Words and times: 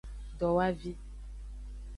Dowavi. 0.39 0.93